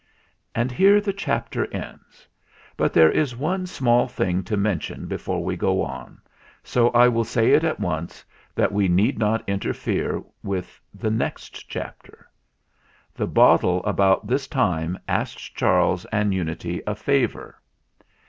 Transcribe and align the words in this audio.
And 0.55 0.71
here 0.71 0.99
the 0.99 1.13
chapter 1.13 1.71
ends; 1.71 2.27
but 2.75 2.91
there 2.91 3.11
is 3.11 3.35
one 3.35 3.67
small 3.67 4.07
thing 4.07 4.41
to 4.45 4.57
mention 4.57 5.05
before 5.05 5.43
we 5.43 5.55
go 5.55 5.83
on, 5.83 6.19
so 6.63 6.89
I 6.89 7.07
will 7.07 7.23
say 7.23 7.51
it 7.51 7.63
at 7.63 7.79
once, 7.79 8.25
that 8.55 8.71
we 8.71 8.87
need 8.87 9.19
not 9.19 9.47
interfere 9.47 10.23
with 10.43 10.81
the 10.91 11.11
next 11.11 11.69
chapter. 11.69 12.27
The 13.13 13.27
bottle 13.27 13.85
about 13.85 14.25
this 14.25 14.47
time 14.47 14.97
asked 15.07 15.55
Charles 15.55 16.05
and 16.05 16.33
Unity 16.33 16.81
a 16.87 16.95
favour. 16.95 17.61